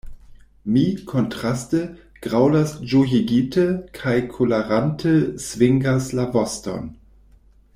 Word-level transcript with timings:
Mi, 0.75 0.85
kontraste, 1.09 1.81
graŭlas 2.27 2.73
ĝojigite 2.93 3.67
kaj 3.99 4.15
kolerante 4.37 5.13
svingas 5.49 6.09
la 6.21 6.27
voston. 6.39 6.89